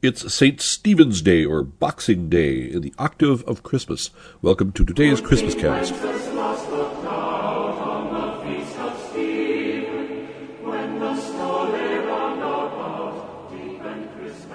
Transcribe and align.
It's 0.00 0.32
St. 0.32 0.60
Stephen's 0.60 1.22
Day 1.22 1.44
or 1.44 1.64
Boxing 1.64 2.28
Day 2.28 2.70
in 2.70 2.82
the 2.82 2.94
octave 3.00 3.42
of 3.48 3.64
Christmas. 3.64 4.10
Welcome 4.40 4.70
to 4.70 4.84
today's 4.84 5.20
Christmas 5.20 5.56
cast. 5.56 5.92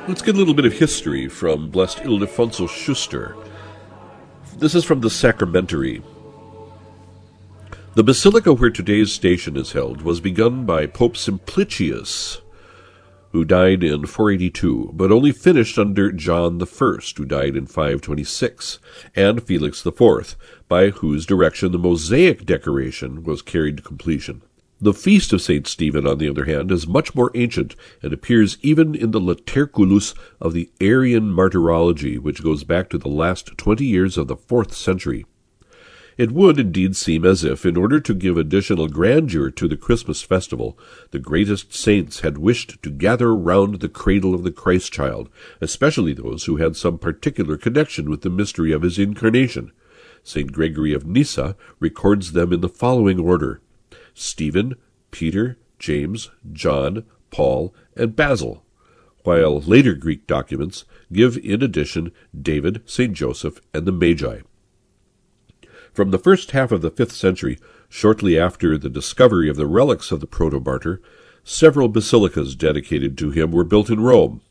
Let's 0.07 0.21
get 0.21 0.35
a 0.35 0.37
little 0.37 0.53
bit 0.53 0.63
of 0.63 0.71
history 0.71 1.27
from 1.27 1.69
Blessed 1.69 1.97
Ildefonso 1.97 2.69
Schuster. 2.69 3.35
This 4.59 4.73
is 4.73 4.85
from 4.85 5.01
the 5.01 5.09
Sacramentary. 5.09 6.01
The 7.95 8.03
basilica 8.05 8.53
where 8.53 8.69
today's 8.69 9.11
station 9.11 9.57
is 9.57 9.73
held 9.73 10.03
was 10.03 10.21
begun 10.21 10.65
by 10.65 10.85
Pope 10.85 11.17
Simplicius 11.17 12.42
who 13.33 13.43
died 13.43 13.83
in 13.83 14.05
482, 14.05 14.91
but 14.93 15.11
only 15.11 15.31
finished 15.31 15.79
under 15.79 16.11
John 16.11 16.61
I, 16.61 16.97
who 17.17 17.25
died 17.25 17.57
in 17.57 17.65
526, 17.65 18.79
and 19.15 19.43
Felix 19.43 19.83
IV, 19.85 20.37
by 20.69 20.91
whose 20.91 21.25
direction 21.25 21.71
the 21.71 21.79
mosaic 21.79 22.45
decoration 22.45 23.23
was 23.23 23.41
carried 23.41 23.77
to 23.77 23.83
completion. 23.83 24.43
The 24.79 24.93
feast 24.93 25.33
of 25.33 25.41
St. 25.41 25.65
Stephen, 25.65 26.05
on 26.05 26.19
the 26.19 26.29
other 26.29 26.45
hand, 26.45 26.71
is 26.71 26.85
much 26.85 27.15
more 27.15 27.31
ancient 27.33 27.75
and 28.03 28.13
appears 28.13 28.57
even 28.61 28.93
in 28.93 29.11
the 29.11 29.21
Laterculus 29.21 30.13
of 30.39 30.53
the 30.53 30.69
Arian 30.79 31.31
Martyrology, 31.31 32.19
which 32.19 32.43
goes 32.43 32.63
back 32.63 32.89
to 32.89 32.97
the 32.99 33.09
last 33.09 33.57
twenty 33.57 33.85
years 33.85 34.17
of 34.17 34.27
the 34.27 34.35
fourth 34.35 34.75
century. 34.75 35.25
It 36.15 36.31
would 36.31 36.59
indeed 36.59 36.95
seem 36.95 37.25
as 37.25 37.43
if, 37.43 37.65
in 37.65 37.75
order 37.75 37.99
to 37.99 38.13
give 38.13 38.37
additional 38.37 38.87
grandeur 38.87 39.49
to 39.49 39.67
the 39.67 39.77
Christmas 39.77 40.21
festival, 40.21 40.77
the 41.09 41.19
greatest 41.19 41.73
saints 41.73 42.19
had 42.19 42.37
wished 42.37 42.81
to 42.83 42.91
gather 42.91 43.35
round 43.35 43.79
the 43.79 43.89
cradle 43.89 44.35
of 44.35 44.43
the 44.43 44.51
Christ 44.51 44.93
child, 44.93 45.29
especially 45.59 46.13
those 46.13 46.45
who 46.45 46.57
had 46.57 46.75
some 46.75 46.99
particular 46.99 47.57
connection 47.57 48.09
with 48.09 48.21
the 48.21 48.29
mystery 48.29 48.71
of 48.71 48.83
his 48.83 48.99
incarnation. 48.99 49.71
St. 50.23 50.51
Gregory 50.51 50.93
of 50.93 51.05
Nyssa 51.05 51.55
records 51.79 52.33
them 52.33 52.53
in 52.53 52.61
the 52.61 52.69
following 52.69 53.19
order 53.19 53.61
Stephen, 54.13 54.75
Peter, 55.09 55.57
James, 55.79 56.29
John, 56.51 57.05
Paul, 57.31 57.73
and 57.97 58.15
Basil, 58.15 58.63
while 59.23 59.59
later 59.59 59.95
Greek 59.95 60.27
documents 60.27 60.85
give 61.11 61.37
in 61.37 61.63
addition 61.63 62.11
David, 62.39 62.83
St. 62.85 63.13
Joseph, 63.13 63.59
and 63.73 63.85
the 63.85 63.91
Magi. 63.91 64.41
From 65.93 66.09
the 66.09 66.17
first 66.17 66.51
half 66.51 66.71
of 66.71 66.81
the 66.81 66.89
fifth 66.89 67.11
century, 67.11 67.59
shortly 67.87 68.37
after 68.37 68.79
the 68.79 68.89
discovery 68.89 69.47
of 69.47 69.57
the 69.57 69.67
relics 69.67 70.11
of 70.11 70.21
the 70.21 70.27
protomartyr, 70.27 70.99
several 71.43 71.87
basilicas 71.87 72.55
dedicated 72.55 73.15
to 73.19 73.29
him 73.29 73.51
were 73.51 73.63
built 73.63 73.91
in 73.91 73.99
Rome. 73.99 74.41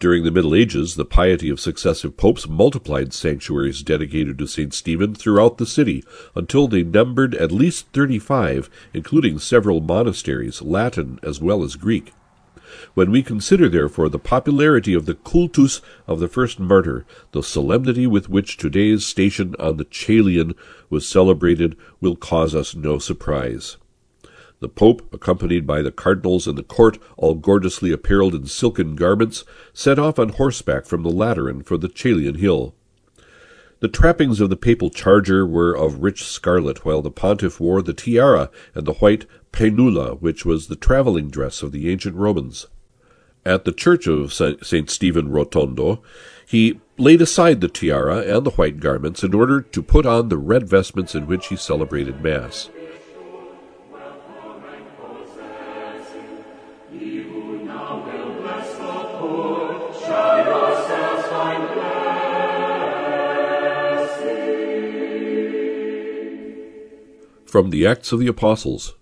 During 0.00 0.24
the 0.24 0.30
Middle 0.30 0.54
Ages, 0.54 0.96
the 0.96 1.04
piety 1.04 1.50
of 1.50 1.60
successive 1.60 2.16
popes 2.16 2.48
multiplied 2.48 3.12
sanctuaries 3.12 3.82
dedicated 3.82 4.38
to 4.38 4.46
St. 4.46 4.72
Stephen 4.72 5.14
throughout 5.14 5.58
the 5.58 5.66
city 5.66 6.02
until 6.34 6.66
they 6.66 6.82
numbered 6.82 7.34
at 7.34 7.52
least 7.52 7.88
thirty-five, 7.92 8.70
including 8.94 9.38
several 9.38 9.82
monasteries, 9.82 10.62
Latin 10.62 11.20
as 11.22 11.40
well 11.40 11.62
as 11.62 11.76
Greek. 11.76 12.12
When 12.94 13.10
we 13.10 13.22
consider, 13.22 13.68
therefore, 13.68 14.08
the 14.08 14.18
popularity 14.18 14.94
of 14.94 15.06
the 15.06 15.14
cultus 15.14 15.80
of 16.06 16.20
the 16.20 16.28
first 16.28 16.58
martyr, 16.58 17.04
the 17.32 17.42
solemnity 17.42 18.06
with 18.06 18.28
which 18.28 18.56
today's 18.56 19.04
station 19.04 19.54
on 19.58 19.76
the 19.76 19.84
Caelian 19.84 20.54
was 20.90 21.08
celebrated 21.08 21.76
will 22.00 22.16
cause 22.16 22.54
us 22.54 22.74
no 22.74 22.98
surprise. 22.98 23.76
The 24.60 24.68
Pope, 24.68 25.12
accompanied 25.12 25.66
by 25.66 25.82
the 25.82 25.92
cardinals 25.92 26.46
and 26.46 26.56
the 26.56 26.62
court, 26.62 26.98
all 27.16 27.34
gorgeously 27.34 27.92
apparelled 27.92 28.34
in 28.34 28.46
silken 28.46 28.96
garments, 28.96 29.44
set 29.72 29.98
off 29.98 30.18
on 30.18 30.30
horseback 30.30 30.86
from 30.86 31.02
the 31.02 31.10
Lateran 31.10 31.62
for 31.62 31.76
the 31.76 31.88
Caelian 31.88 32.36
hill. 32.36 32.74
The 33.80 33.88
trappings 33.88 34.40
of 34.40 34.48
the 34.48 34.56
papal 34.56 34.88
charger 34.88 35.46
were 35.46 35.74
of 35.74 36.02
rich 36.02 36.24
scarlet, 36.24 36.86
while 36.86 37.02
the 37.02 37.10
pontiff 37.10 37.60
wore 37.60 37.82
the 37.82 37.92
tiara 37.92 38.48
and 38.74 38.86
the 38.86 38.94
white 38.94 39.26
paenula, 39.54 40.16
which 40.16 40.44
was 40.44 40.66
the 40.66 40.74
travelling 40.74 41.30
dress 41.30 41.62
of 41.62 41.70
the 41.70 41.88
ancient 41.88 42.16
Romans. 42.16 42.66
At 43.46 43.64
the 43.64 43.72
church 43.72 44.08
of 44.08 44.34
St. 44.34 44.90
Stephen 44.90 45.28
Rotondo, 45.28 46.02
he 46.44 46.80
laid 46.98 47.22
aside 47.22 47.60
the 47.60 47.68
tiara 47.68 48.18
and 48.18 48.44
the 48.44 48.50
white 48.50 48.80
garments 48.80 49.22
in 49.22 49.32
order 49.32 49.60
to 49.60 49.82
put 49.82 50.06
on 50.06 50.28
the 50.28 50.38
red 50.38 50.68
vestments 50.68 51.14
in 51.14 51.28
which 51.28 51.46
he 51.48 51.56
celebrated 51.56 52.20
Mass. 52.20 52.68
From 67.46 67.70
the 67.70 67.86
Acts 67.86 68.10
of 68.10 68.18
the 68.18 68.26
Apostles 68.26 68.94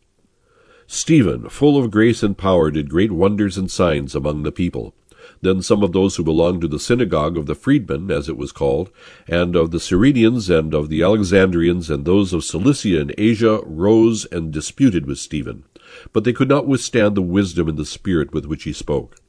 Stephen, 0.87 1.49
full 1.49 1.83
of 1.83 1.91
grace 1.91 2.23
and 2.23 2.37
power, 2.37 2.71
did 2.71 2.91
great 2.91 3.13
wonders 3.13 3.57
and 3.57 3.71
signs 3.71 4.15
among 4.15 4.43
the 4.43 4.53
people. 4.53 4.95
Then 5.41 5.63
some 5.63 5.83
of 5.83 5.93
those 5.93 6.17
who 6.17 6.25
belonged 6.25 6.61
to 6.63 6.69
the 6.69 6.79
synagogue 6.79 7.37
of 7.37 7.47
the 7.47 7.55
freedmen, 7.55 8.11
as 8.11 8.29
it 8.29 8.37
was 8.37 8.53
called, 8.53 8.91
and 9.29 9.55
of 9.57 9.71
the 9.71 9.79
Cyrenians 9.79 10.51
and 10.51 10.75
of 10.75 10.89
the 10.89 11.03
Alexandrians 11.03 11.91
and 11.91 12.05
those 12.05 12.33
of 12.33 12.45
Cilicia 12.45 13.01
and 13.01 13.15
Asia 13.17 13.61
rose 13.65 14.25
and 14.27 14.53
disputed 14.53 15.07
with 15.07 15.19
Stephen. 15.19 15.65
But 16.13 16.25
they 16.25 16.33
could 16.33 16.49
not 16.49 16.67
withstand 16.67 17.17
the 17.17 17.23
wisdom 17.23 17.69
and 17.69 17.79
the 17.79 17.87
spirit 17.87 18.33
with 18.33 18.47
which 18.47 18.65
he 18.65 18.73
spoke. 18.73 19.22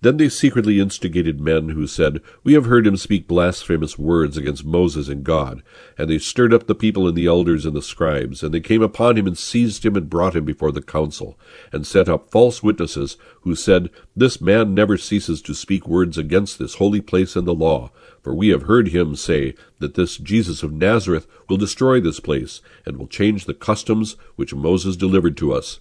Then 0.00 0.16
they 0.16 0.28
secretly 0.28 0.80
instigated 0.80 1.40
men 1.40 1.70
who 1.70 1.86
said, 1.86 2.20
We 2.42 2.52
have 2.54 2.66
heard 2.66 2.86
him 2.86 2.96
speak 2.96 3.26
blasphemous 3.26 3.98
words 3.98 4.36
against 4.36 4.64
Moses 4.64 5.08
and 5.08 5.24
God. 5.24 5.62
And 5.96 6.10
they 6.10 6.18
stirred 6.18 6.52
up 6.52 6.66
the 6.66 6.74
people 6.74 7.08
and 7.08 7.16
the 7.16 7.26
elders 7.26 7.64
and 7.64 7.74
the 7.74 7.82
scribes, 7.82 8.42
and 8.42 8.52
they 8.52 8.60
came 8.60 8.82
upon 8.82 9.16
him 9.16 9.26
and 9.26 9.36
seized 9.36 9.84
him 9.84 9.96
and 9.96 10.10
brought 10.10 10.36
him 10.36 10.44
before 10.44 10.72
the 10.72 10.82
council, 10.82 11.38
and 11.72 11.86
set 11.86 12.08
up 12.08 12.30
false 12.30 12.62
witnesses, 12.62 13.16
who 13.42 13.54
said, 13.54 13.90
This 14.14 14.40
man 14.40 14.74
never 14.74 14.96
ceases 14.96 15.40
to 15.42 15.54
speak 15.54 15.86
words 15.86 16.18
against 16.18 16.58
this 16.58 16.74
holy 16.74 17.00
place 17.00 17.36
and 17.36 17.46
the 17.46 17.54
law. 17.54 17.90
For 18.22 18.34
we 18.34 18.48
have 18.48 18.62
heard 18.62 18.88
him 18.88 19.16
say 19.16 19.54
that 19.80 19.94
this 19.94 20.16
Jesus 20.16 20.62
of 20.62 20.72
Nazareth 20.72 21.26
will 21.48 21.58
destroy 21.58 22.00
this 22.00 22.20
place, 22.20 22.62
and 22.86 22.96
will 22.96 23.06
change 23.06 23.44
the 23.44 23.54
customs 23.54 24.16
which 24.36 24.54
Moses 24.54 24.96
delivered 24.96 25.36
to 25.38 25.52
us. 25.52 25.80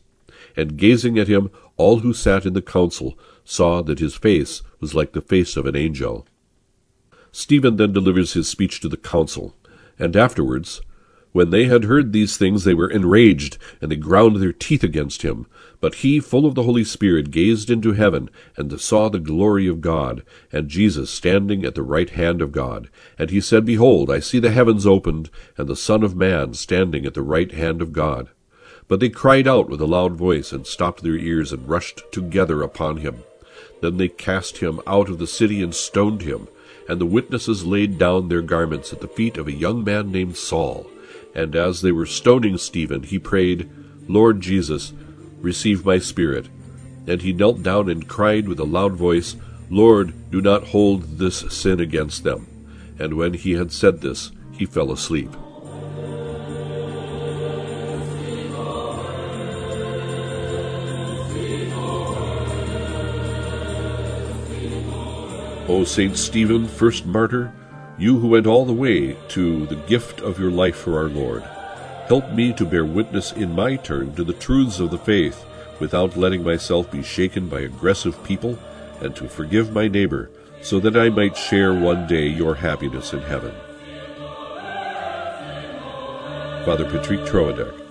And 0.56 0.78
gazing 0.78 1.18
at 1.18 1.28
him, 1.28 1.50
all 1.78 2.00
who 2.00 2.14
sat 2.14 2.46
in 2.46 2.54
the 2.54 2.62
council 2.62 3.18
saw 3.46 3.82
that 3.82 4.00
his 4.00 4.16
face 4.16 4.62
was 4.80 4.94
like 4.96 5.14
the 5.14 5.22
face 5.22 5.58
of 5.58 5.66
an 5.66 5.76
angel. 5.76 6.26
Stephen 7.32 7.78
then 7.78 7.92
delivers 7.94 8.34
his 8.34 8.48
speech 8.48 8.80
to 8.80 8.88
the 8.88 8.98
council, 8.98 9.56
and 9.98 10.16
afterwards, 10.16 10.82
when 11.34 11.50
they 11.50 11.66
had 11.66 11.86
heard 11.86 12.14
these 12.14 12.38
things, 12.38 12.64
they 12.64 12.76
were 12.76 12.90
enraged, 12.90 13.58
and 13.82 13.92
they 13.92 13.96
ground 13.96 14.36
their 14.36 14.54
teeth 14.54 14.84
against 14.84 15.24
him. 15.24 15.48
But 15.82 15.96
he, 15.96 16.20
full 16.20 16.46
of 16.46 16.54
the 16.54 16.62
Holy 16.62 16.84
Spirit, 16.84 17.32
gazed 17.32 17.72
into 17.72 17.94
heaven, 17.94 18.30
and 18.56 18.80
saw 18.80 19.10
the 19.10 19.20
glory 19.20 19.68
of 19.68 19.82
God, 19.82 20.24
and 20.52 20.70
Jesus 20.70 21.10
standing 21.10 21.66
at 21.66 21.74
the 21.74 21.82
right 21.82 22.12
hand 22.12 22.40
of 22.40 22.52
God. 22.52 22.88
And 23.18 23.32
he 23.32 23.42
said, 23.42 23.66
Behold, 23.66 24.12
I 24.12 24.20
see 24.20 24.38
the 24.38 24.52
heavens 24.52 24.86
opened, 24.86 25.32
and 25.58 25.68
the 25.68 25.76
Son 25.76 26.04
of 26.04 26.16
Man 26.16 26.54
standing 26.54 27.04
at 27.04 27.16
the 27.16 27.24
right 27.24 27.52
hand 27.52 27.82
of 27.82 27.94
God. 27.94 28.30
But 28.88 29.00
they 29.00 29.10
cried 29.10 29.48
out 29.48 29.70
with 29.70 29.82
a 29.82 29.88
loud 29.88 30.16
voice, 30.16 30.52
and 30.52 30.68
stopped 30.68 31.02
their 31.02 31.18
ears, 31.18 31.52
and 31.52 31.68
rushed 31.68 32.04
together 32.12 32.62
upon 32.62 32.98
him. 32.98 33.24
Then 33.82 33.98
they 33.98 34.10
cast 34.10 34.58
him 34.58 34.80
out 34.88 35.10
of 35.10 35.20
the 35.20 35.28
city 35.28 35.62
and 35.62 35.74
stoned 35.74 36.22
him. 36.22 36.48
And 36.88 37.00
the 37.00 37.06
witnesses 37.06 37.66
laid 37.66 37.98
down 37.98 38.28
their 38.28 38.42
garments 38.42 38.92
at 38.92 39.02
the 39.02 39.08
feet 39.08 39.38
of 39.38 39.48
a 39.48 39.54
young 39.54 39.84
man 39.84 40.12
named 40.12 40.38
Saul. 40.38 40.88
And 41.36 41.56
as 41.56 41.82
they 41.82 41.92
were 41.92 42.06
stoning 42.06 42.58
Stephen, 42.58 43.04
he 43.04 43.20
prayed, 43.20 43.70
Lord 44.08 44.42
Jesus, 44.42 44.94
receive 45.40 45.86
my 45.86 46.00
spirit. 46.00 46.48
And 47.08 47.22
he 47.22 47.34
knelt 47.34 47.64
down 47.64 47.90
and 47.90 48.08
cried 48.08 48.48
with 48.48 48.60
a 48.60 48.66
loud 48.66 48.94
voice, 48.94 49.36
Lord, 49.70 50.14
do 50.30 50.42
not 50.42 50.68
hold 50.68 51.18
this 51.18 51.40
sin 51.54 51.80
against 51.80 52.24
them. 52.24 52.48
And 53.00 53.16
when 53.16 53.34
he 53.34 53.54
had 53.54 53.72
said 53.72 54.02
this, 54.02 54.32
he 54.52 54.66
fell 54.66 54.92
asleep. 54.92 55.30
O 65.70 65.86
Saint 65.86 66.18
Stephen, 66.18 66.68
first 66.68 67.06
martyr, 67.06 67.54
you 67.98 68.20
who 68.20 68.28
went 68.28 68.46
all 68.46 68.66
the 68.66 68.74
way 68.74 69.16
to 69.30 69.66
the 69.68 69.78
gift 69.88 70.20
of 70.20 70.38
your 70.38 70.52
life 70.52 70.76
for 70.76 70.98
our 70.98 71.08
Lord, 71.08 71.42
help 72.08 72.32
me 72.32 72.52
to 72.54 72.66
bear 72.66 72.84
witness 72.84 73.32
in 73.32 73.56
my 73.56 73.78
turn 73.78 74.14
to 74.16 74.26
the 74.26 74.34
truths 74.34 74.82
of 74.82 74.92
the 74.92 74.98
faith 74.98 75.46
without 75.80 76.18
letting 76.18 76.44
myself 76.44 76.92
be 76.92 77.02
shaken 77.02 77.48
by 77.48 77.62
aggressive 77.62 78.22
people 78.26 78.60
and 79.00 79.16
to 79.16 79.30
forgive 79.30 79.72
my 79.72 79.88
neighbor 79.88 80.30
so 80.62 80.82
that 80.82 80.98
I 80.98 81.08
might 81.08 81.38
share 81.38 81.74
one 81.74 82.08
day 82.08 82.28
your 82.28 82.56
happiness 82.56 83.14
in 83.14 83.22
heaven. 83.22 83.56
Father 86.66 86.84
Patrick 86.84 87.22
Troadec 87.22 87.83